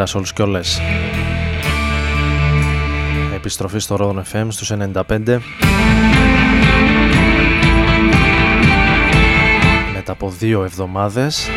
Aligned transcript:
Καλησπέρα 0.00 0.06
σε 0.06 0.16
όλους 0.16 0.32
και 0.32 0.42
όλες. 0.42 0.80
Επιστροφή 3.34 3.78
στο 3.78 3.96
Rodon 4.00 4.22
FM 4.32 4.46
στους 4.48 4.70
95. 4.70 5.40
Μετά 9.94 10.12
από 10.12 10.30
δύο 10.30 10.64
εβδομάδες. 10.64 11.48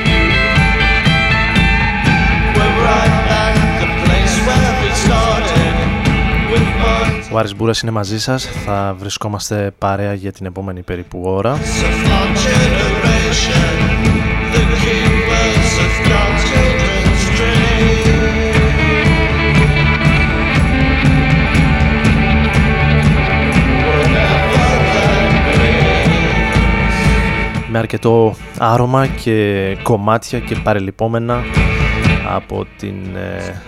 Ο 7.32 7.38
Άρης 7.38 7.56
Μπούρας 7.56 7.82
είναι 7.82 7.92
μαζί 7.92 8.20
σας, 8.20 8.46
θα 8.66 8.96
βρισκόμαστε 8.98 9.74
παρέα 9.78 10.14
για 10.14 10.32
την 10.32 10.46
επόμενη 10.46 10.82
περίπου 10.82 11.22
ώρα. 11.24 11.58
Αρκετό 27.94 28.36
άρωμα 28.58 29.08
και 29.08 29.78
κομμάτια 29.84 30.40
και 30.40 30.56
παρελειπόμενα 30.56 31.44
από 32.28 32.66
την 32.78 32.96
ε, 33.16 33.62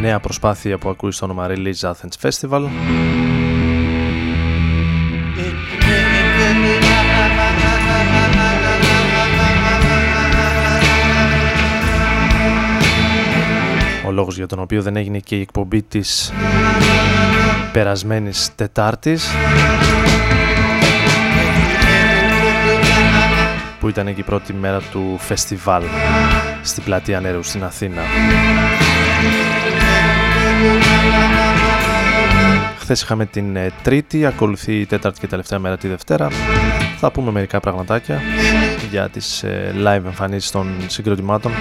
νέα 0.00 0.20
προσπάθεια 0.20 0.78
που 0.78 0.88
ακούει 0.88 1.12
στο 1.12 1.24
όνομα 1.24 1.46
Release 1.48 1.90
Athens 1.90 2.28
Festival. 2.28 2.68
Ο 14.06 14.12
λόγος 14.12 14.36
για 14.36 14.46
τον 14.46 14.58
οποίο 14.58 14.82
δεν 14.82 14.96
έγινε 14.96 15.18
και 15.18 15.36
η 15.36 15.40
εκπομπή 15.40 15.82
της 15.82 16.32
περασμένης 17.72 18.50
Τετάρτης 18.54 19.28
που 23.80 23.88
ήταν 23.88 24.14
και 24.14 24.20
η 24.20 24.24
πρώτη 24.24 24.52
μέρα 24.52 24.80
του 24.80 25.16
φεστιβάλ 25.18 25.82
στην 26.62 26.82
Πλατεία 26.82 27.20
Νερού 27.20 27.42
στην 27.42 27.64
Αθήνα. 27.64 28.02
Χθες 32.78 33.02
είχαμε 33.02 33.26
την 33.26 33.56
ε, 33.56 33.70
Τρίτη, 33.82 34.26
ακολουθεί 34.26 34.80
η 34.80 34.86
Τέταρτη 34.86 35.20
και 35.20 35.26
τελευταία 35.26 35.58
μέρα 35.58 35.76
τη 35.76 35.88
Δευτέρα. 35.88 36.28
Θα 36.98 37.10
πούμε 37.10 37.30
μερικά 37.30 37.60
πραγματάκια 37.60 38.20
για 38.90 39.08
τις 39.08 39.42
ε, 39.42 39.74
live 39.84 40.04
εμφανίσεις 40.04 40.50
των 40.50 40.74
συγκροτημάτων. 40.86 41.52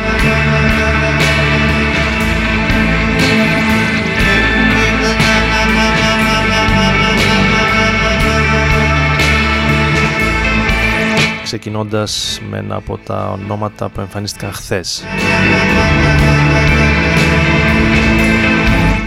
Ξεκινώντας 11.50 12.42
με 12.50 12.58
ένα 12.58 12.76
από 12.76 12.98
τα 12.98 13.38
ονόματα 13.42 13.90
που 13.90 14.00
εμφανίστηκαν 14.00 14.52
χθες. 14.52 15.04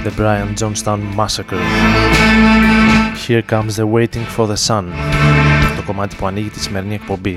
The 0.04 0.20
Brian 0.20 0.54
Johnstown 0.60 0.98
Massacre. 1.16 1.62
Here 3.26 3.42
comes 3.50 3.76
the 3.76 3.86
waiting 3.86 4.24
for 4.36 4.46
the 4.46 4.56
sun. 4.66 4.84
Το 5.76 5.82
κομμάτι 5.86 6.16
που 6.16 6.26
ανοίγει 6.26 6.48
τη 6.48 6.60
σημερινή 6.60 6.94
εκπομπή. 6.94 7.36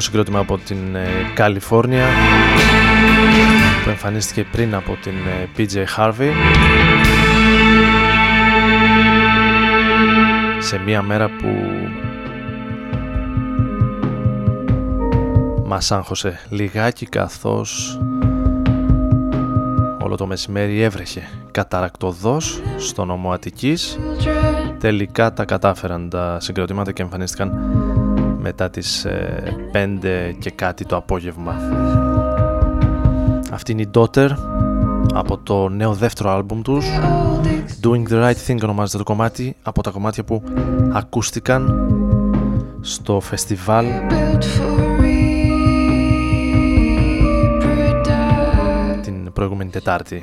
συγκρότημα 0.00 0.38
από 0.38 0.58
την 0.58 0.94
ε, 0.94 1.06
Καλιφόρνια 1.34 2.06
που 3.84 3.90
εμφανίστηκε 3.90 4.44
πριν 4.44 4.74
από 4.74 4.98
την 5.02 5.12
ε, 5.12 5.48
PJ 5.56 5.84
Harvey 5.96 6.30
σε 10.58 10.78
μία 10.78 11.02
μέρα 11.02 11.28
που 11.28 11.46
μας 15.64 15.92
άγχωσε 15.92 16.40
λιγάκι 16.48 17.06
καθώς 17.06 18.00
όλο 20.02 20.16
το 20.16 20.26
μεσημέρι 20.26 20.82
έβρεχε 20.82 21.28
καταρακτοδός 21.50 22.60
στο 22.76 23.04
νομό 23.04 23.32
Αττικής 23.32 23.98
τελικά 24.78 25.32
τα 25.32 25.44
κατάφεραν 25.44 26.08
τα 26.08 26.40
συγκροτήματα 26.40 26.92
και 26.92 27.02
εμφανίστηκαν 27.02 27.52
μετά 28.48 28.70
τις 28.70 29.06
5 29.72 30.04
ε, 30.04 30.32
και 30.38 30.50
κάτι 30.50 30.84
το 30.84 30.96
απόγευμα. 30.96 31.54
Αυτή 33.52 33.72
είναι 33.72 33.82
η 33.82 33.90
Daughter 33.94 34.28
από 35.14 35.38
το 35.38 35.68
νέο 35.68 35.92
δεύτερο 35.94 36.30
άλμπουμ 36.30 36.62
τους 36.62 36.86
Doing 37.82 38.02
the 38.08 38.24
Right 38.24 38.46
Thing 38.46 38.58
ονομάζεται 38.62 38.98
το 38.98 39.04
κομμάτι 39.04 39.56
από 39.62 39.82
τα 39.82 39.90
κομμάτια 39.90 40.24
που 40.24 40.42
ακούστηκαν 40.92 41.88
στο 42.80 43.20
φεστιβάλ 43.20 43.86
την 49.02 49.32
προηγούμενη 49.32 49.70
Τετάρτη. 49.70 50.22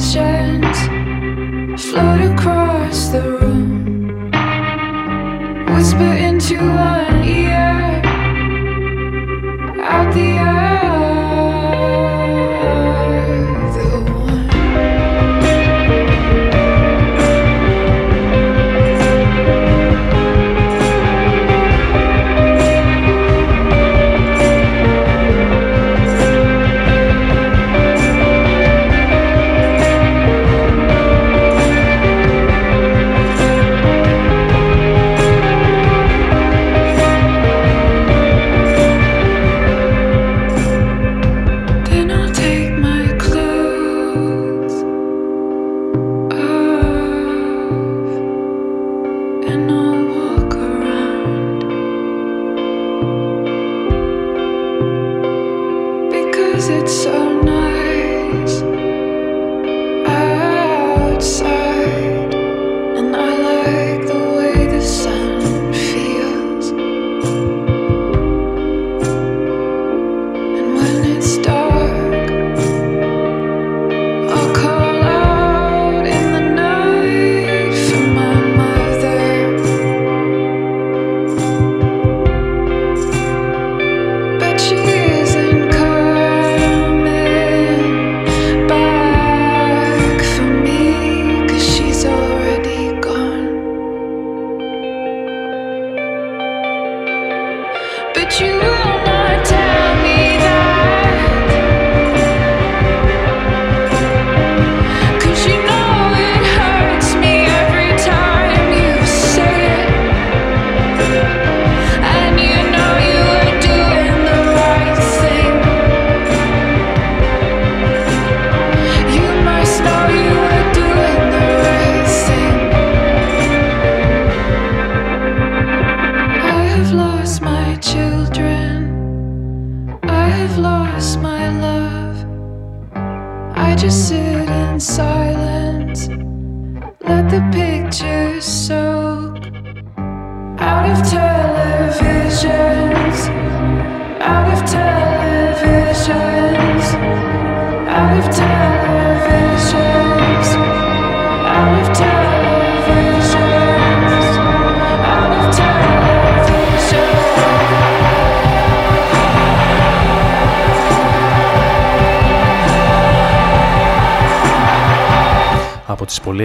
visions 0.00 0.78
float 1.82 2.22
across 2.32 3.08
the 3.08 3.20
room, 3.20 4.30
whisper 5.74 6.12
into 6.14 6.56
one 6.56 7.22
ear. 7.24 7.59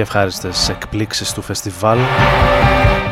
Ευχάριστες 0.06 0.70
εκπλήξεις 0.70 1.34
του 1.34 1.42
φεστιβάλ. 1.42 1.98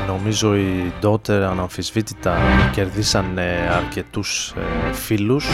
Νομίζω 0.07 0.55
οι 0.55 0.93
Daughter 1.01 1.31
αναμφισβήτητα 1.51 2.37
κερδίσαν 2.71 3.39
αρκετούς 3.75 4.53
ε, 4.57 4.93
φίλους 4.93 5.45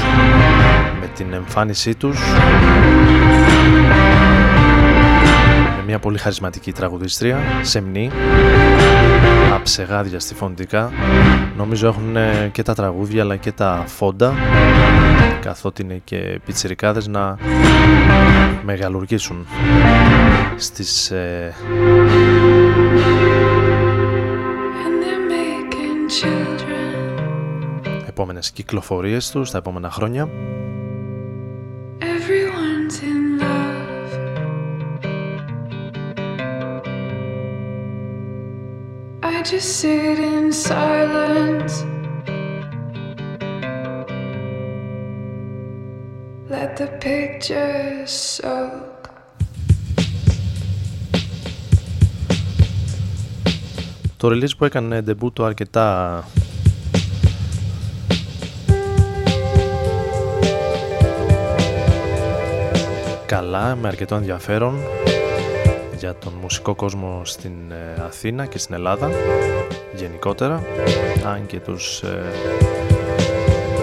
με 0.99 1.07
την 1.15 1.33
εμφάνισή 1.33 1.95
τους. 1.95 2.19
Με 5.77 5.83
μια 5.85 5.99
πολύ 5.99 6.17
χαρισματική 6.17 6.71
τραγουδίστρια 6.71 7.37
σεμνή. 7.61 8.11
Αψεγάδια 9.53 10.19
στη 10.19 10.33
φωνητικά 10.33 10.91
νομίζω 11.59 11.87
έχουν 11.87 12.15
και 12.51 12.63
τα 12.63 12.73
τραγούδια 12.73 13.21
αλλά 13.21 13.35
και 13.35 13.51
τα 13.51 13.83
φόντα 13.87 14.33
καθότι 15.41 15.81
είναι 15.81 16.01
και 16.03 16.39
πιτσιρικάδες 16.45 17.07
να 17.07 17.37
μεγαλουργήσουν 18.63 19.47
στις 20.55 21.11
ε, 21.11 21.53
επόμενες 28.07 28.51
κυκλοφορίες 28.51 29.29
τους, 29.31 29.51
τα 29.51 29.57
επόμενα 29.57 29.91
χρόνια. 29.91 30.29
I 39.21 39.41
just 39.51 39.69
sit 39.79 40.19
in 40.31 40.51
silence. 40.51 41.18
Let 46.59 46.77
the 46.77 46.89
pictures 47.05 48.13
soak. 48.35 49.09
Το 54.17 54.27
release 54.27 54.57
που 54.57 54.65
έκανε 54.65 55.03
debut 55.07 55.43
αρκετά 55.43 56.23
καλά, 63.25 63.75
με 63.75 63.87
αρκετό 63.87 64.15
ενδιαφέρον 64.15 64.79
για 65.97 66.15
τον 66.15 66.33
μουσικό 66.41 66.75
κόσμο 66.75 67.21
στην 67.23 67.71
ε, 67.71 68.01
Αθήνα 68.05 68.45
και 68.45 68.57
στην 68.57 68.75
Ελλάδα 68.75 69.09
γενικότερα 69.95 70.63
αν 71.25 71.45
και 71.45 71.59
τους 71.59 72.01
ε, 72.01 72.23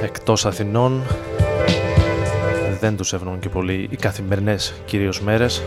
εκτός 0.03 0.47
Αθηνών 0.47 1.03
δεν 2.87 2.97
τους 2.97 3.13
ευνοούν 3.13 3.39
και 3.39 3.49
πολύ 3.49 3.87
οι 3.91 3.97
καθημερινές 3.97 4.75
κυρίως 4.85 5.21
μέρες. 5.21 5.63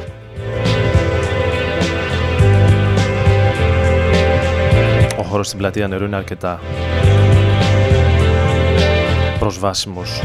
Ο 5.20 5.24
χώρος 5.24 5.48
στην 5.48 5.60
πλατεία 5.60 5.88
νερού 5.88 6.06
είναι 6.06 6.16
αρκετά 6.16 6.60
προσβάσιμος. 9.40 10.22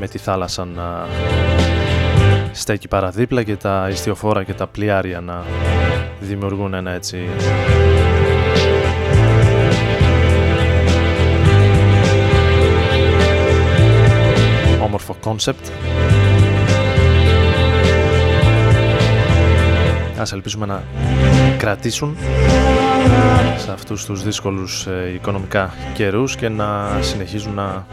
Με 0.00 0.08
τη 0.08 0.18
θάλασσα 0.18 0.64
να 0.64 1.06
στέκει 2.52 2.88
παραδίπλα 2.88 3.42
και 3.42 3.56
τα 3.56 3.88
ιστιοφόρα 3.90 4.42
και 4.42 4.54
τα 4.54 4.66
πλοιάρια 4.66 5.20
να 5.20 5.42
δημιουργούν 6.20 6.74
ένα 6.74 6.90
έτσι 6.90 7.28
όμορφο 15.24 15.30
concept 15.30 15.66
Ας 20.18 20.32
ελπίσουμε 20.32 20.66
να 20.66 20.82
κρατήσουν 21.56 22.16
σε 23.56 23.70
αυτούς 23.72 24.04
τους 24.04 24.22
δύσκολους 24.22 24.86
ε, 24.86 25.12
οικονομικά 25.14 25.74
καιρούς 25.94 26.36
και 26.36 26.48
να 26.48 26.98
συνεχίζουν 27.00 27.54
να 27.54 27.86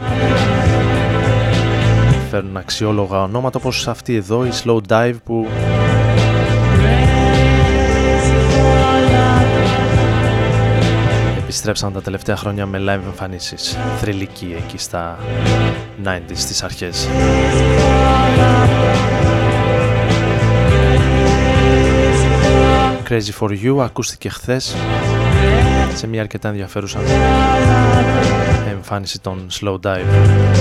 φέρνουν 2.30 2.56
αξιόλογα 2.56 3.22
ονόματα 3.22 3.58
όπως 3.58 3.88
αυτή 3.88 4.14
εδώ 4.14 4.46
η 4.46 4.50
Slowdive 4.64 5.16
που 5.24 5.46
επιστρέψαν 11.68 11.92
τα 11.92 12.02
τελευταία 12.04 12.36
χρόνια 12.36 12.66
με 12.66 12.78
live 12.80 13.04
εμφανίσεις 13.06 13.76
θρηλυκή 14.00 14.54
εκεί 14.56 14.78
στα 14.78 15.18
90s 16.04 16.34
στις 16.34 16.62
αρχές. 16.62 17.08
Crazy 23.08 23.40
for 23.40 23.48
You 23.64 23.78
ακούστηκε 23.78 24.28
χθες 24.28 24.76
σε 25.94 26.06
μια 26.06 26.20
αρκετά 26.20 26.48
ενδιαφέρουσα 26.48 27.00
εμφάνιση 28.70 29.20
των 29.20 29.46
Slow 29.60 29.80
Dive. 29.80 30.51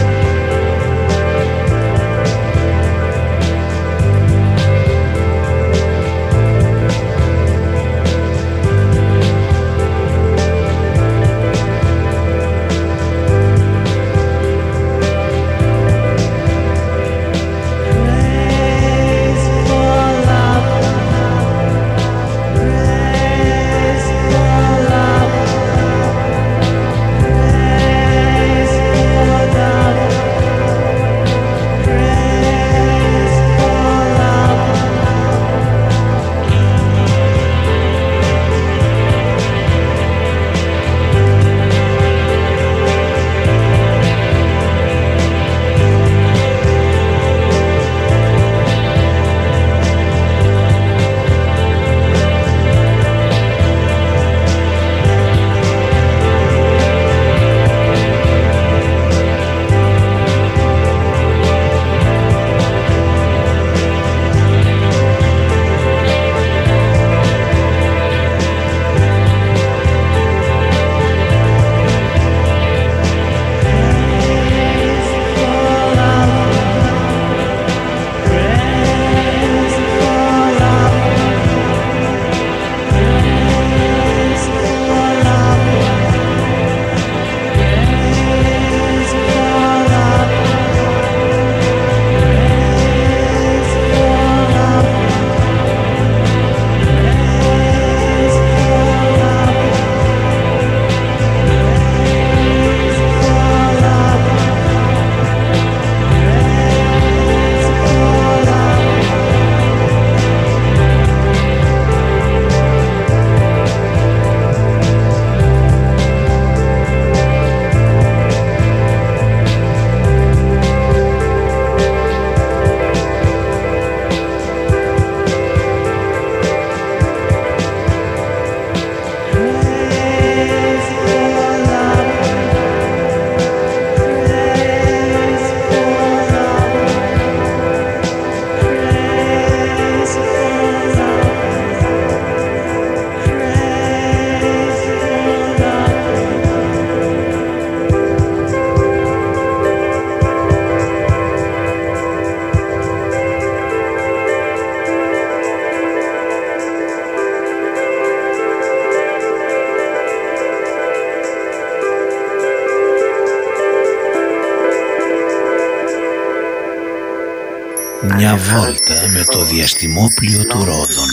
Βόλτα 168.91 169.11
με 169.11 169.23
το 169.23 169.45
διαστημόπλιο 169.45 170.45
του 170.45 170.63
Ρόδων 170.63 171.09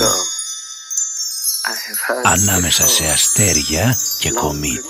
ανάμεσα 2.23 2.89
σε 2.89 3.05
αστέρια 3.05 3.99
και 4.19 4.31
κομήτες. 4.31 4.88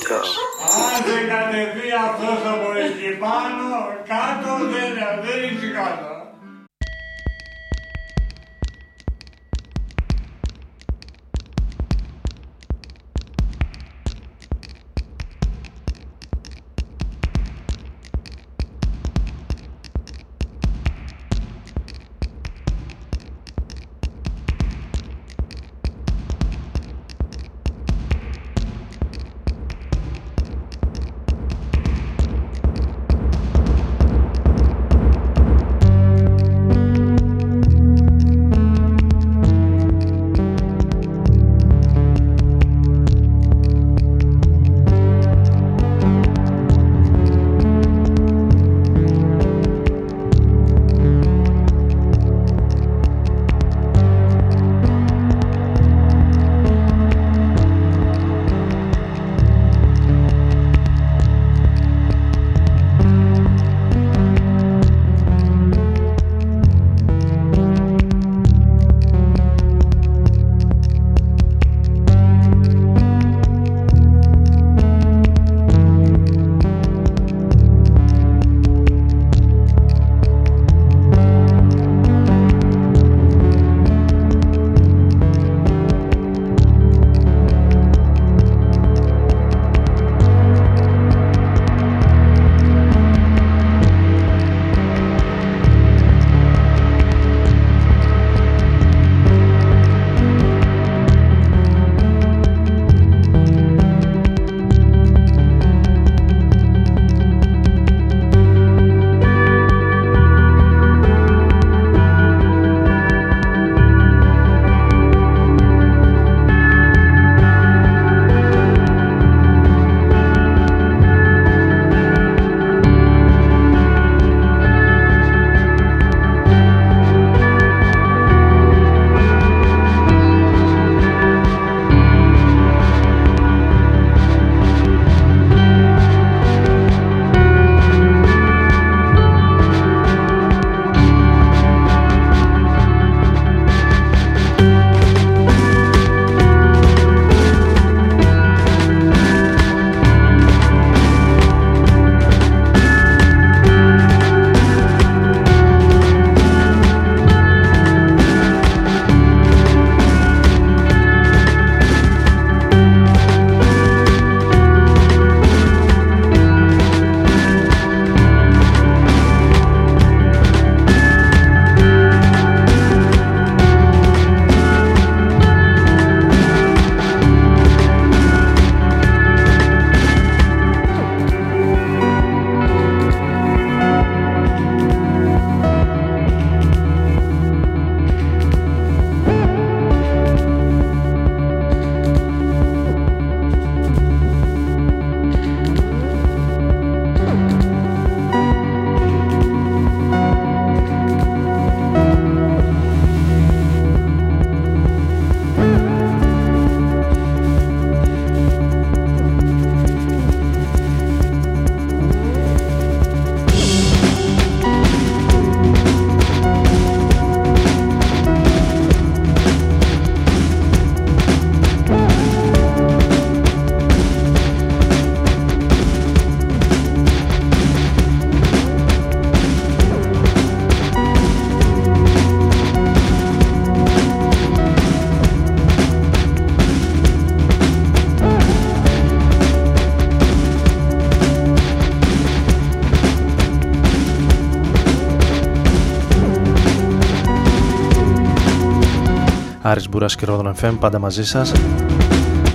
Μπούρας 249.99 250.17
και 250.17 250.27
Ρόδον 250.27 250.55
FM 250.61 250.77
πάντα 250.81 250.99
μαζί 250.99 251.25
σας. 251.25 251.53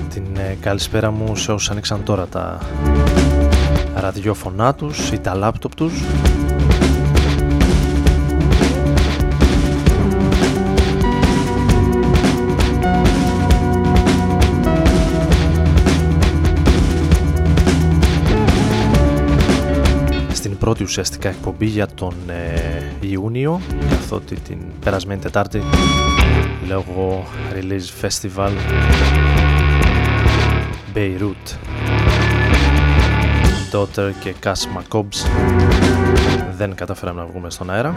Την 0.09 0.23
ε, 0.37 0.57
καλησπέρα 0.59 1.11
μου 1.11 1.35
σε 1.35 1.51
όσους 1.51 1.69
άνοιξαν 1.69 2.03
τώρα 2.03 2.27
τα 2.27 2.59
ραδιόφωνά 3.95 4.75
τους 4.75 5.11
ή 5.11 5.19
τα 5.19 5.35
λάπτοπ 5.35 5.75
τους. 5.75 5.93
Στην 20.33 20.57
πρώτη 20.57 20.83
ουσιαστικά 20.83 21.29
εκπομπή 21.29 21.65
για 21.65 21.87
τον 21.87 22.13
ε, 22.27 23.07
Ιούνιο 23.07 23.61
καθότι 23.89 24.35
την 24.35 24.57
περασμένη 24.83 25.19
Τετάρτη 25.21 25.61
λόγω 26.67 27.25
Release 27.53 28.05
Festival 28.07 28.51
Beirut. 30.95 31.55
Daughter 33.71 34.11
και 34.19 34.33
Cass 34.43 34.51
McCobbs 34.51 35.27
δεν 36.55 36.75
καταφέραμε 36.75 37.21
να 37.21 37.27
βγούμε 37.27 37.49
στον 37.49 37.69
αέρα. 37.69 37.93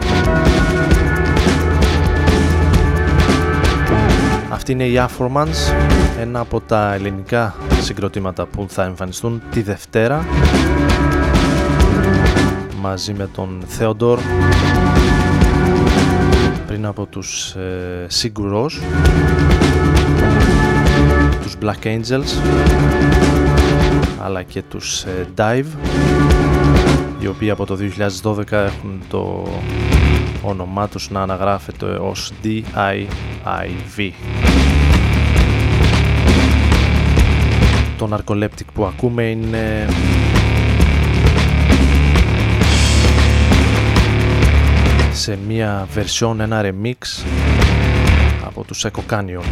Αυτή 4.49 4.71
είναι 4.71 4.85
η 4.85 4.95
Aformans, 4.97 5.73
ένα 6.19 6.39
από 6.39 6.61
τα 6.61 6.93
ελληνικά 6.93 7.55
συγκροτήματα 7.81 8.45
που 8.45 8.65
θα 8.69 8.83
εμφανιστούν 8.83 9.41
τη 9.51 9.61
Δευτέρα 9.61 10.25
μαζί 12.81 13.13
με 13.13 13.27
τον 13.27 13.63
Θεοντόρ 13.67 14.19
πριν 16.67 16.85
από 16.85 17.05
τους 17.05 17.55
ε, 17.55 18.05
τους 21.41 21.55
Black 21.61 21.85
Angels 21.85 22.41
αλλά 24.23 24.43
και 24.43 24.61
τους 24.61 25.03
ε, 25.03 25.27
Dive 25.37 25.65
οι 27.19 27.27
οποίοι 27.27 27.49
από 27.49 27.65
το 27.65 27.77
2012 28.23 28.51
έχουν 28.51 29.01
το 29.09 29.47
όνομά 30.41 30.87
τους 30.87 31.09
να 31.09 31.21
αναγράφεται 31.21 31.85
ως 31.85 32.31
DIIV. 32.43 34.11
Το 37.97 38.09
Narcoleptic 38.11 38.65
που 38.73 38.85
ακούμε 38.85 39.23
είναι 39.23 39.87
σε 45.27 45.37
μια 45.47 45.87
version, 45.95 46.39
ένα 46.39 46.61
remix 46.63 47.25
από 48.45 48.63
τους 48.63 48.85
Echo 48.85 49.13
Canyon. 49.13 49.43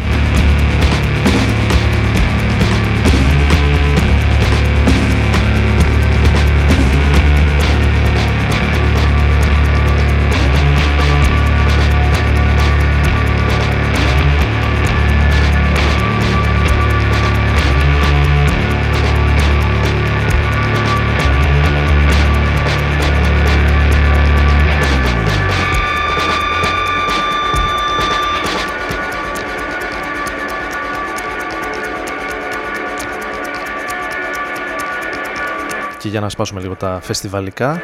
Και 36.05 36.11
για 36.11 36.19
να 36.19 36.29
σπάσουμε 36.29 36.61
λίγο 36.61 36.75
τα 36.75 36.99
φεστιβαλικά 37.01 37.81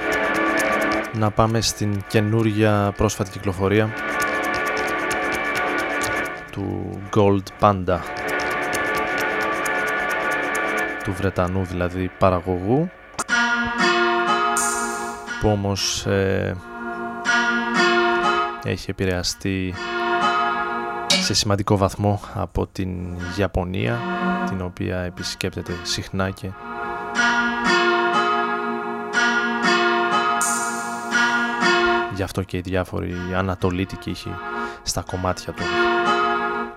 να 1.14 1.32
πάμε 1.32 1.62
στην 1.62 2.04
καινούρια 2.08 2.94
πρόσφατη 2.98 3.30
κυκλοφορία 3.30 3.94
του 6.52 7.00
Gold 7.16 7.44
Panda. 7.60 7.98
Του 11.04 11.14
Βρετανού 11.14 11.64
δηλαδή 11.64 12.12
παραγωγού 12.18 12.90
που 15.42 15.50
όμως 15.50 16.06
ε, 16.06 16.56
έχει 18.64 18.90
επηρεαστεί 18.90 19.74
σε 21.08 21.34
σημαντικό 21.34 21.78
βαθμό 21.78 22.22
από 22.34 22.68
την 22.68 23.18
Ιαπωνία 23.38 24.00
την 24.50 24.62
οποία 24.62 25.00
επισκέπτεται 25.00 25.74
συχνά 25.84 26.30
και 26.30 26.48
γι' 32.22 32.28
αυτό 32.28 32.44
και 32.44 32.58
οι 32.58 32.62
διάφοροι 32.62 33.14
ανατολίτικοι 33.36 34.10
είχε 34.10 34.30
στα 34.84 35.02
κομμάτια 35.02 35.54
του. 35.54 35.64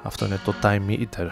Αυτό 0.02 0.24
είναι 0.24 0.40
το 0.44 0.54
Time 0.62 0.88
Eater. 0.88 1.28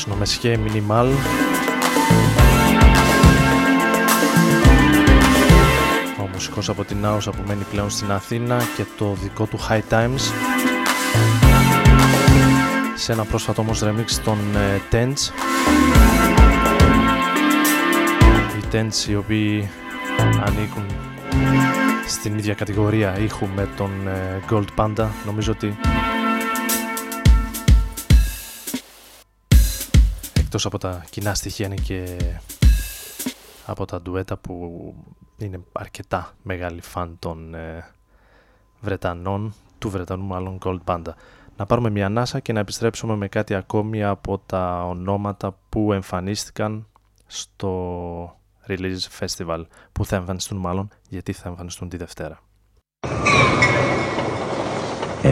Αυτός 0.00 0.14
είναι 0.14 0.14
ο 0.14 0.18
Μεσχέ 0.18 0.58
Minimal 0.66 1.06
Ο 6.22 6.28
μουσικός 6.32 6.68
από 6.68 6.84
την 6.84 7.06
Άουσα 7.06 7.30
που 7.30 7.42
μένει 7.46 7.64
πλέον 7.70 7.90
στην 7.90 8.12
Αθήνα 8.12 8.62
και 8.76 8.84
το 8.98 9.16
δικό 9.22 9.46
του 9.46 9.58
High 9.68 9.82
Times. 9.90 10.20
Σε 12.94 13.12
ένα 13.12 13.24
πρόσφατο 13.24 13.60
όμως 13.60 13.82
remix 13.84 14.10
των 14.24 14.38
ε, 14.56 14.80
Tents. 14.90 15.32
Οι 18.58 18.64
Tents 18.72 19.08
οι 19.08 19.14
οποίοι 19.14 19.70
ανήκουν 20.44 20.84
στην 22.06 22.38
ίδια 22.38 22.54
κατηγορία 22.54 23.18
ήχου 23.18 23.48
με 23.54 23.68
τον 23.76 23.90
ε, 24.06 24.40
Gold 24.50 24.66
Panda. 24.76 25.06
Νομίζω 25.26 25.52
ότι 25.52 25.76
εκτός 30.52 30.66
από 30.66 30.78
τα 30.78 31.04
κοινά 31.10 31.34
στοιχεία 31.34 31.66
είναι 31.66 31.74
και 31.74 32.16
από 33.66 33.84
τα 33.84 34.00
ντουέτα 34.00 34.36
που 34.36 34.94
είναι 35.36 35.60
αρκετά 35.72 36.32
μεγάλη 36.42 36.80
φαν 36.80 37.16
των 37.18 37.54
ε, 37.54 37.90
Βρετανών, 38.80 39.54
του 39.78 39.90
Βρετανού 39.90 40.24
μάλλον 40.24 40.58
Gold 40.64 40.78
Panda. 40.84 41.12
Να 41.56 41.66
πάρουμε 41.66 41.90
μια 41.90 42.06
ανάσα 42.06 42.40
και 42.40 42.52
να 42.52 42.60
επιστρέψουμε 42.60 43.16
με 43.16 43.28
κάτι 43.28 43.54
ακόμη 43.54 44.04
από 44.04 44.42
τα 44.46 44.84
ονόματα 44.86 45.56
που 45.68 45.92
εμφανίστηκαν 45.92 46.86
στο 47.26 48.36
Release 48.68 49.18
Festival, 49.20 49.64
που 49.92 50.04
θα 50.04 50.16
εμφανιστούν 50.16 50.58
μάλλον, 50.58 50.88
γιατί 51.08 51.32
θα 51.32 51.48
εμφανιστούν 51.48 51.88
τη 51.88 51.96
Δευτέρα. 51.96 52.40
95 55.22 55.30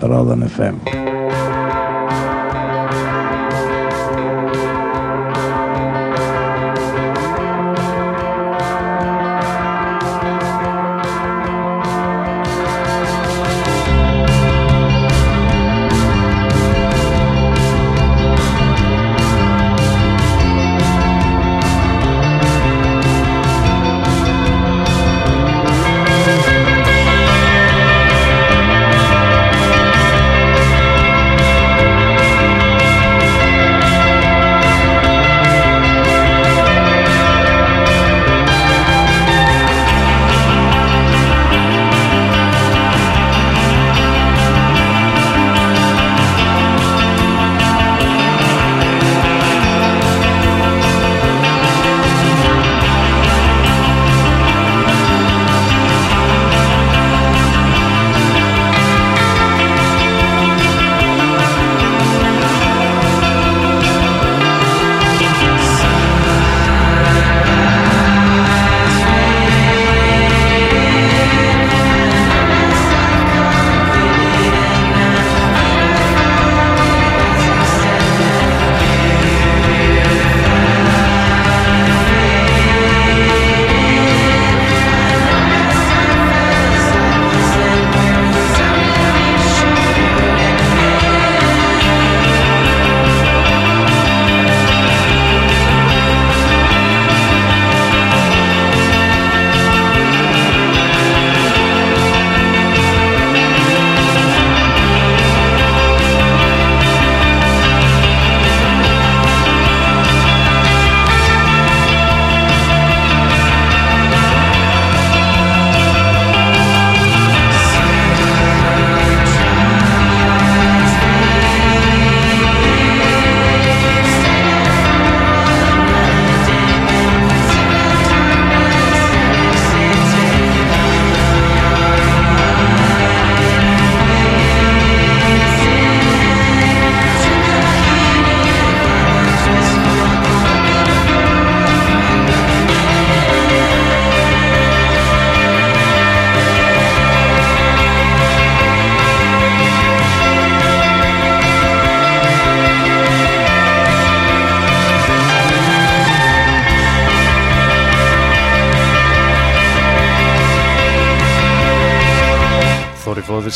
Ρόδον 0.00 0.50
FM 0.56 0.74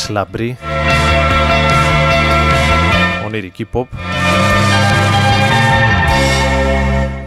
λαμπρή. 0.09 0.57
Ονειρική 3.25 3.67
pop. 3.73 3.85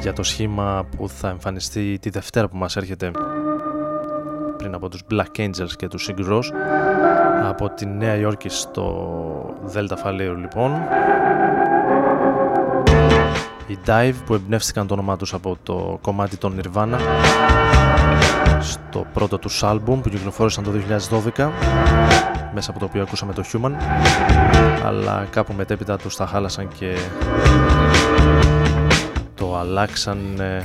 Για 0.01 0.13
το 0.13 0.23
σχήμα 0.23 0.87
που 0.97 1.09
θα 1.09 1.29
εμφανιστεί 1.29 1.99
τη 2.01 2.11
Δευτέρα 2.11 2.49
που 2.49 2.57
μας 2.57 2.77
έρχεται 2.77 3.11
πριν 4.57 4.75
από 4.75 4.89
τους 4.89 5.01
Black 5.11 5.41
Angels 5.41 5.73
και 5.77 5.89
τους 5.89 6.11
Sigur 6.11 6.41
από 7.43 7.69
τη 7.69 7.87
Νέα 7.87 8.17
Υόρκη 8.17 8.49
στο 8.49 9.57
Δέλτα 9.63 9.97
Φαλέου 9.97 10.37
λοιπόν. 10.37 10.73
Οι 13.67 13.79
Dive 13.87 14.15
που 14.27 14.35
εμπνεύστηκαν 14.35 14.87
το 14.87 14.95
όνομά 14.95 15.17
τους 15.17 15.35
από 15.35 15.57
το 15.63 15.99
κομμάτι 16.01 16.37
των 16.37 16.61
Nirvana 16.61 16.99
στο 18.61 19.07
πρώτο 19.13 19.39
τους 19.39 19.63
άλμπουμ 19.63 20.01
που 20.01 20.09
κυκλοφόρησαν 20.09 20.65
το 20.65 20.71
2012 21.37 21.49
μέσα 22.57 22.71
από 22.71 22.79
το 22.79 22.85
οποίο 22.85 23.03
ακούσαμε 23.03 23.33
το 23.33 23.45
Human 23.53 23.73
αλλά 24.85 25.27
κάπου 25.31 25.53
μετέπειτα 25.53 25.97
τους 25.97 26.17
τα 26.17 26.27
χάλασαν 26.27 26.69
και 26.79 26.97
το 29.35 29.57
αλλάξαν 29.59 30.41
ε, 30.41 30.63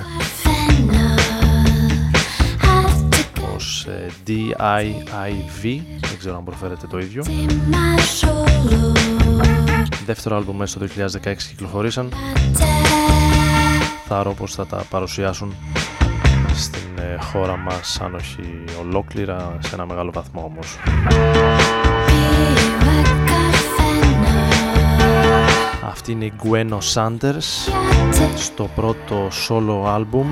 ως 3.55 3.87
ε, 3.89 4.11
D-I-I-V 4.27 5.81
δεν 5.99 6.17
ξέρω 6.19 6.35
αν 6.37 6.43
προφέρετε 6.43 6.87
το 6.87 6.99
ίδιο. 6.99 7.23
Δεύτερο 10.05 10.35
άλμπουμ 10.35 10.57
μέσα 10.57 10.79
στο 10.79 11.03
2016 11.23 11.35
κυκλοφορήσαν. 11.49 12.09
Θα 14.07 14.23
ρω 14.23 14.33
πως 14.33 14.55
θα 14.55 14.65
τα 14.65 14.85
παρουσιάσουν. 14.89 15.55
στην 15.81 15.99
ε, 15.99 16.00
χώρα 17.19 17.57
μας 17.57 18.01
αν 18.01 18.15
όχι 18.15 18.63
ολόκληρα 18.79 19.57
σε 19.59 19.75
ένα 19.75 19.85
μεγάλο 19.85 20.11
βαθμό 20.11 20.43
όμως. 20.43 20.77
Αυτή 25.83 26.11
είναι 26.11 26.25
η 26.25 26.33
Gwen 26.43 26.77
Sanders 26.93 27.73
στο 28.35 28.69
πρώτο 28.75 29.27
solo 29.47 29.95
album 29.95 30.25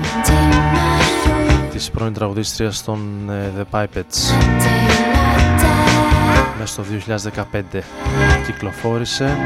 της 1.72 1.90
πρώην 1.90 2.12
τραγουδίστριας 2.12 2.84
των 2.84 3.30
ε, 3.30 3.52
The 3.58 3.78
Pipettes. 3.78 4.34
Μέσα 6.58 6.72
στο 6.72 6.82
2015 7.72 7.80
κυκλοφόρησε 8.46 9.36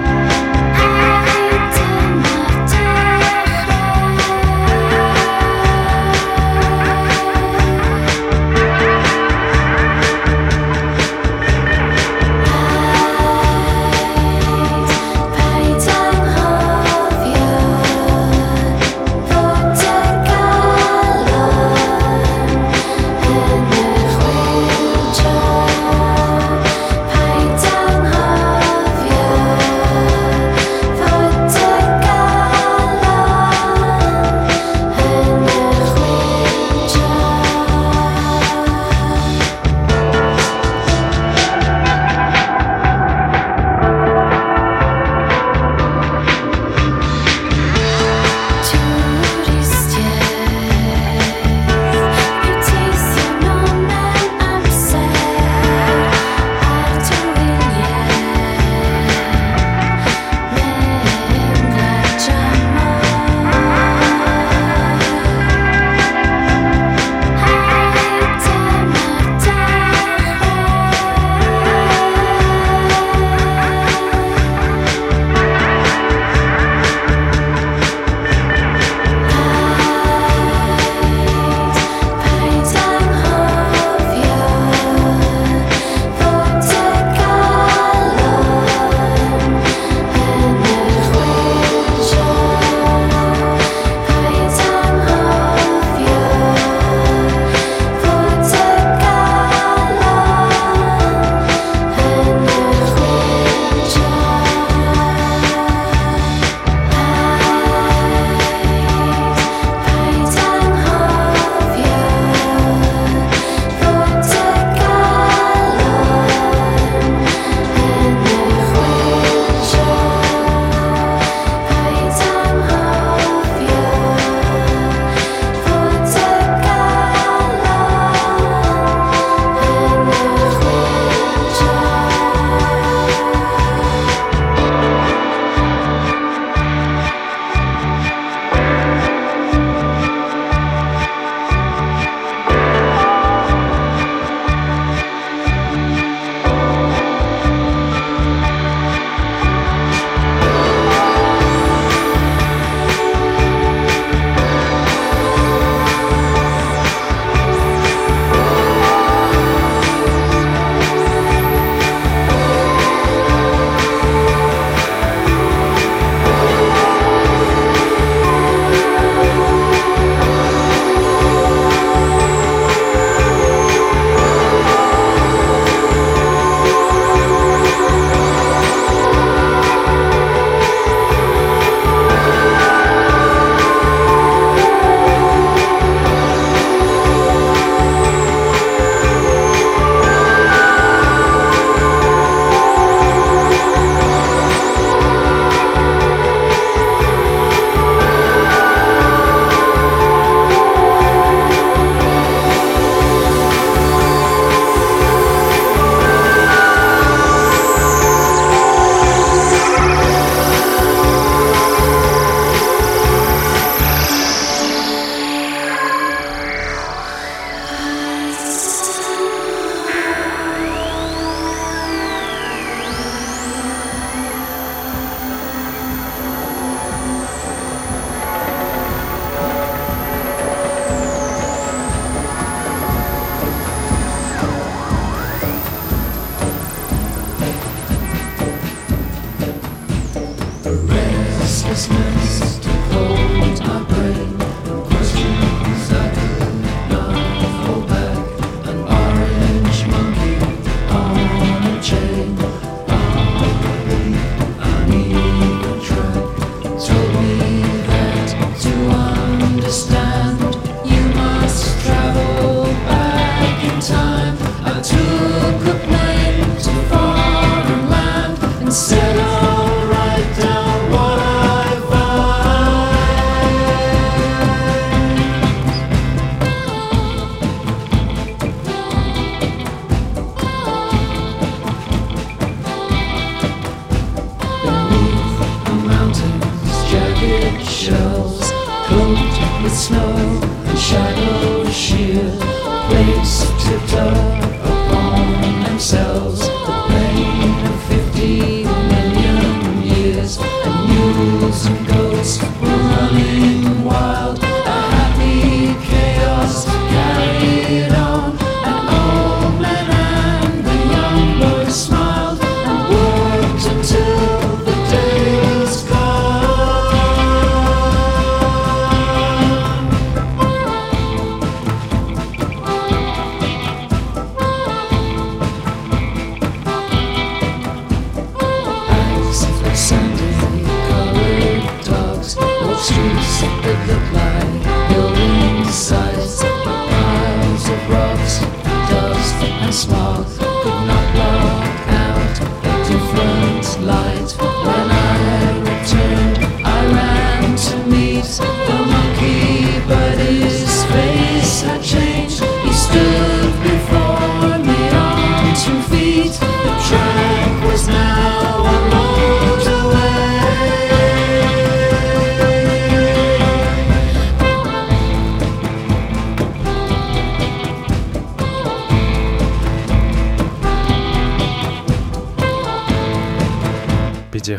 Restlessness 240.67 242.59
to 242.61 242.71
hold 242.71 243.94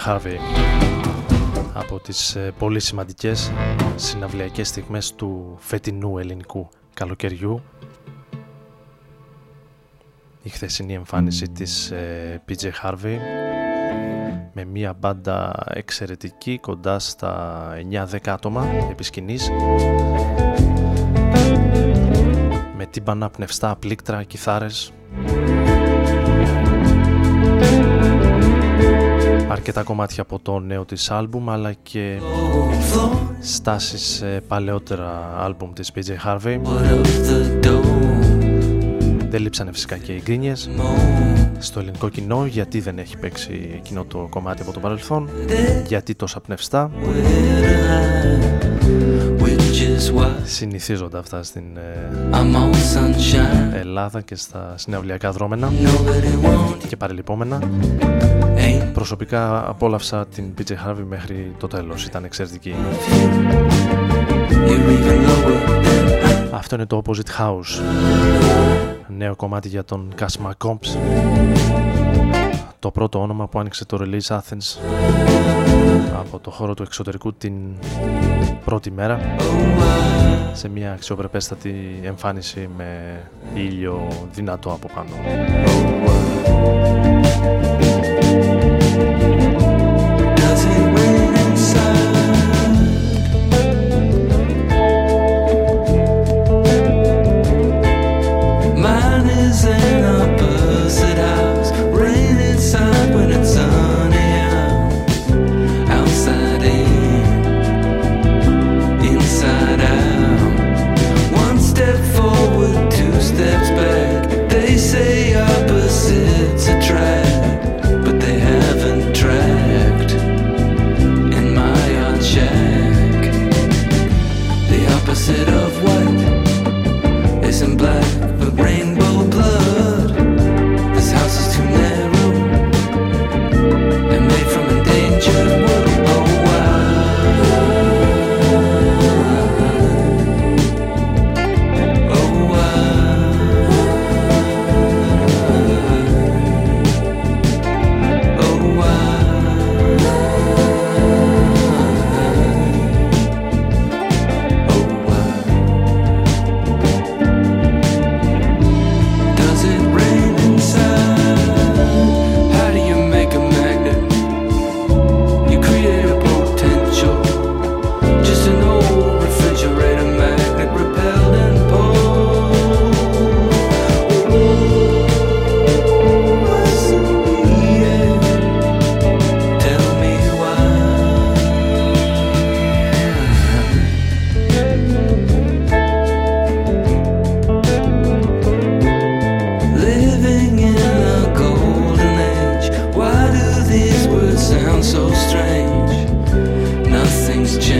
Harvey 0.05 0.37
από 1.73 1.99
τις 1.99 2.35
ε, 2.35 2.53
πολύ 2.57 2.79
σημαντικές 2.79 3.51
συναυλιακές 3.95 4.67
στιγμές 4.67 5.13
του 5.15 5.55
φετινού 5.59 6.17
ελληνικού 6.17 6.69
καλοκαιριού. 6.93 7.63
Η 10.43 10.49
χθεσινή 10.49 10.93
εμφάνιση 10.93 11.49
της 11.49 11.91
ε, 11.91 12.41
PJ 12.49 12.69
Harvey 12.83 13.17
με 14.53 14.65
μια 14.65 14.93
μπάντα 14.93 15.63
εξαιρετική 15.67 16.59
κοντά 16.59 16.99
στα 16.99 17.67
9-10 17.91 18.17
άτομα 18.25 18.67
επί 18.91 19.03
σκηνής. 19.03 19.49
Με 22.77 22.85
τύμπανα, 22.85 23.29
πνευστά, 23.29 23.75
πλήκτρα, 23.75 24.23
κιθάρες 24.23 24.93
αρκετά 29.55 29.83
κομμάτια 29.83 30.23
από 30.23 30.39
το 30.39 30.59
νέο 30.59 30.85
της 30.85 31.11
άλμπουμ 31.11 31.49
αλλά 31.49 31.73
και 31.73 32.19
στάσεις 33.39 34.01
σε 34.01 34.41
παλαιότερα 34.47 35.35
άλμπουμ 35.37 35.73
της 35.73 35.91
PJ 35.95 36.27
Harvey. 36.27 36.59
Δεν 39.29 39.41
λείψανε 39.41 39.71
φυσικά 39.71 39.97
και 39.97 40.11
οι 40.11 40.21
γκρίνιες 40.23 40.69
στο 41.57 41.79
ελληνικό 41.79 42.09
κοινό 42.09 42.45
γιατί 42.45 42.79
δεν 42.79 42.99
έχει 42.99 43.17
παίξει 43.17 43.71
εκείνο 43.75 44.05
το 44.05 44.27
κομμάτι 44.29 44.61
από 44.61 44.71
το 44.71 44.79
παρελθόν 44.79 45.29
γιατί 45.87 46.15
τόσα 46.15 46.39
πνευστά 46.39 46.91
συνηθίζονται 50.43 51.17
αυτά 51.17 51.43
στην 51.43 51.63
ε, 51.77 52.09
Ελλάδα 53.79 54.21
και 54.21 54.35
στα 54.35 54.73
συναυλιακά 54.77 55.31
δρόμενα. 55.31 55.71
Και 56.87 56.97
παρελειπόμενα. 56.97 57.59
Προσωπικά 58.93 59.69
απόλαυσα 59.69 60.25
την 60.25 60.53
PJ 60.57 60.71
Harvey 60.71 61.03
μέχρι 61.09 61.55
το 61.59 61.67
τέλος, 61.67 62.05
ήταν 62.05 62.23
εξαιρετική. 62.23 62.75
Αυτό 66.51 66.75
είναι 66.75 66.85
το 66.85 67.01
Opposite 67.05 67.41
House, 67.41 67.81
νέο 69.07 69.35
κομμάτι 69.35 69.67
για 69.67 69.83
τον 69.83 70.11
Κάσμα 70.15 70.53
Comps, 70.65 70.97
το 72.85 72.91
πρώτο 72.91 73.21
όνομα 73.21 73.47
που 73.47 73.59
άνοιξε 73.59 73.85
το 73.85 73.97
Release 74.01 74.35
Athens 74.35 74.79
από 76.19 76.39
το 76.39 76.51
χώρο 76.51 76.73
του 76.73 76.83
εξωτερικού 76.83 77.33
την 77.33 77.53
πρώτη 78.65 78.91
μέρα 78.91 79.35
σε 80.53 80.69
μια 80.69 80.91
αξιοπρεπέστατη 80.91 81.99
εμφάνιση 82.03 82.69
με 82.77 83.21
ήλιο 83.53 84.07
δυνατό 84.31 84.71
από 84.71 84.89
πάνω. 84.95 85.09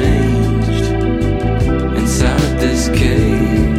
changed 0.06 0.92
inside 1.98 2.60
this 2.60 2.90
cage. 2.90 3.75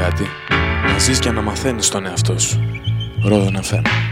Κάτι. 0.00 0.26
Να 0.92 0.98
ζεις 0.98 1.18
και 1.18 1.30
να 1.30 1.42
μαθαίνεις 1.42 1.88
τον 1.88 2.06
εαυτό 2.06 2.38
σου. 2.38 2.60
Ρόδον 3.22 3.58
FM. 3.62 4.09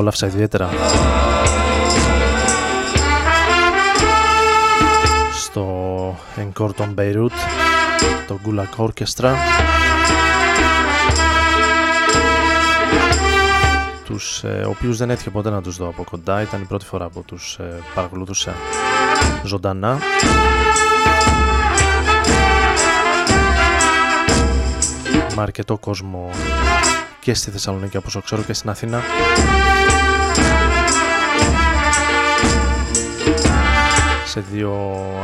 Απόλαυσα 0.00 0.26
ιδιαίτερα. 0.26 0.68
Στο 5.38 6.16
Encore 6.36 6.74
των 6.74 6.94
Beirut 6.98 7.30
το 8.26 8.38
Gulag 8.44 8.84
Orchestra. 8.84 9.32
Τους 14.04 14.44
ε, 14.44 14.64
οποίους 14.68 14.96
δεν 14.96 15.10
έτυχε 15.10 15.30
ποτέ 15.30 15.50
να 15.50 15.62
τους 15.62 15.76
δω 15.76 15.88
από 15.88 16.04
κοντά. 16.04 16.42
Ήταν 16.42 16.60
η 16.60 16.64
πρώτη 16.64 16.84
φορά 16.84 17.08
που 17.08 17.22
τους 17.26 17.56
ε, 17.60 17.82
παρακολουθούσα 17.94 18.54
ζωντανά. 19.44 19.98
Με 25.36 25.42
αρκετό 25.42 25.76
κόσμο 25.76 26.30
και 27.20 27.34
στη 27.34 27.50
Θεσσαλονίκη 27.50 27.96
όπως 27.96 28.18
ξέρω 28.24 28.42
και 28.42 28.52
στην 28.52 28.70
Αθήνα 28.70 29.02
σε 34.30 34.40
δύο 34.40 34.72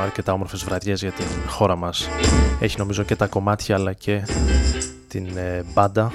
αρκετά 0.02 0.32
όμορφες 0.32 0.64
βραδιές 0.64 1.00
για 1.00 1.12
την 1.12 1.26
χώρα 1.48 1.76
μας. 1.76 2.08
Έχει 2.60 2.78
νομίζω 2.78 3.02
και 3.02 3.16
τα 3.16 3.26
κομμάτια 3.26 3.74
αλλά 3.74 3.92
και 3.92 4.26
την 5.08 5.36
ε, 5.36 5.64
μπάντα 5.72 6.12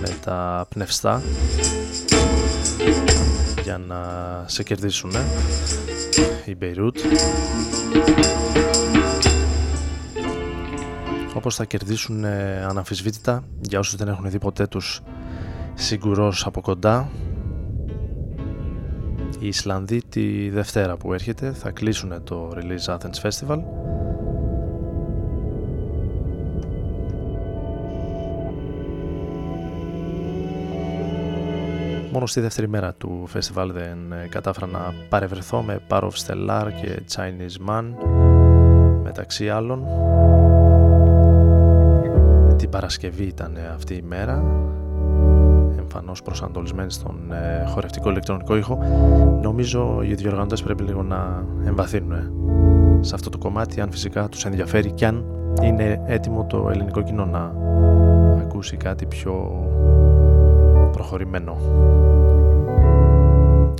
με 0.00 0.08
τα 0.24 0.66
πνευστά 0.68 1.22
για 3.62 3.78
να 3.78 3.98
σε 4.46 4.62
κερδίσουν 4.62 5.12
η 6.44 6.56
Beirut 6.60 6.96
όπως 11.34 11.54
θα 11.54 11.64
κερδίσουν 11.64 12.24
ε, 12.24 12.64
αναμφισβήτητα 12.68 13.44
για 13.60 13.78
όσους 13.78 13.94
δεν 13.96 14.08
έχουν 14.08 14.30
δει 14.30 14.38
ποτέ 14.38 14.66
τους 14.66 15.00
σίγουρος 15.74 16.46
από 16.46 16.60
κοντά 16.60 17.10
οι 19.42 19.46
Ισλανδοί 19.46 20.02
τη 20.08 20.48
Δευτέρα 20.48 20.96
που 20.96 21.12
έρχεται 21.12 21.52
θα 21.52 21.70
κλείσουν 21.70 22.24
το 22.24 22.50
Release 22.54 22.94
Athens 22.96 23.28
Festival 23.28 23.58
Μόνο 32.12 32.26
στη 32.26 32.40
δεύτερη 32.40 32.68
μέρα 32.68 32.92
του 32.92 33.24
φεστιβάλ 33.26 33.72
δεν 33.72 34.12
ε, 34.12 34.26
κατάφερα 34.28 34.66
να 34.66 34.94
παρευρεθώ 35.08 35.62
με 35.62 35.80
Power 35.88 36.02
of 36.02 36.26
Stellar 36.26 36.68
και 36.80 37.02
Chinese 37.14 37.68
Man 37.70 37.84
μεταξύ 39.02 39.48
άλλων. 39.48 39.84
Την 42.56 42.70
Παρασκευή 42.70 43.24
ήταν 43.24 43.58
αυτή 43.74 43.94
η 43.94 44.02
μέρα 44.02 44.42
εμφανώς 45.94 46.22
προσανατολισμένη 46.22 46.90
στον 46.90 47.32
ε, 47.32 47.64
χορευτικό 47.66 48.10
ηλεκτρονικό 48.10 48.56
ήχο 48.56 48.78
νομίζω 49.42 50.00
οι 50.02 50.14
διοργανωτές 50.14 50.62
πρέπει 50.62 50.82
λίγο 50.82 51.02
να 51.02 51.44
εμβαθύνουν 51.64 52.12
ε, 52.12 52.30
σε 53.00 53.14
αυτό 53.14 53.30
το 53.30 53.38
κομμάτι 53.38 53.80
αν 53.80 53.90
φυσικά 53.90 54.28
τους 54.28 54.44
ενδιαφέρει 54.44 54.92
και 54.92 55.06
αν 55.06 55.24
είναι 55.62 56.02
έτοιμο 56.06 56.44
το 56.44 56.68
ελληνικό 56.70 57.02
κοινό 57.02 57.24
να 57.24 57.52
ακούσει 58.40 58.76
κάτι 58.76 59.06
πιο 59.06 59.32
προχωρημένο. 60.92 61.56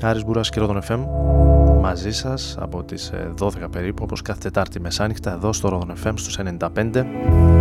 Άρης 0.02 0.24
Μπούρας 0.24 0.50
και 0.50 0.60
Ρόδον 0.60 0.80
FM 0.88 1.00
μαζί 1.80 2.12
σας 2.12 2.56
από 2.60 2.82
τις 2.82 3.12
12 3.40 3.54
ε, 3.62 3.66
περίπου 3.70 4.02
όπως 4.04 4.22
κάθε 4.22 4.40
Τετάρτη 4.40 4.80
μεσάνυχτα 4.80 5.32
εδώ 5.32 5.52
στο 5.52 5.68
Ρόδον 5.68 5.92
FM 6.04 6.12
στους 6.14 6.38
95 6.58 7.51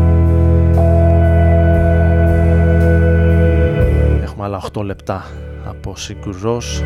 Έχουμε 4.43 4.55
άλλα 4.55 4.69
8 4.73 4.83
λεπτά 4.83 5.25
από 5.65 5.95
Σιγκουρός 5.95 6.83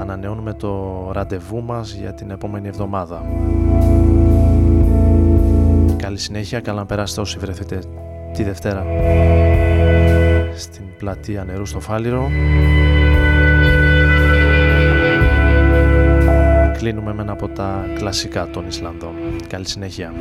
Ανανεώνουμε 0.00 0.52
το 0.52 1.10
ραντεβού 1.12 1.62
μας 1.62 1.92
για 1.92 2.14
την 2.14 2.30
επόμενη 2.30 2.68
εβδομάδα 2.68 3.22
Καλή 5.96 6.18
συνέχεια, 6.18 6.60
καλά 6.60 6.78
να 6.78 6.86
περάσετε 6.86 7.20
όσοι 7.20 7.38
βρεθείτε 7.38 7.82
τη 8.32 8.42
Δευτέρα 8.42 8.84
στην 10.56 10.84
πλατεία 10.98 11.44
νερού 11.44 11.66
στο 11.66 11.80
Φάληρο. 11.80 12.30
Κλείνουμε 16.78 17.14
με 17.14 17.22
ένα 17.22 17.32
από 17.32 17.48
τα 17.48 17.86
κλασικά 17.94 18.50
των 18.50 18.66
Ισλανδών. 18.66 19.14
Καλή 19.48 19.68
συνέχεια. 19.68 20.12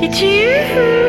It's 0.00 0.20
you. 0.20 1.07